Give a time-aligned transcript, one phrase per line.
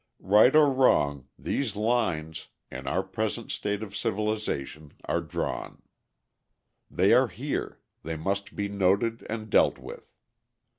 [0.17, 5.83] Right or wrong, these lines, in our present state of civilisation, are drawn.
[6.89, 10.11] They are here; they must be noted and dealt with.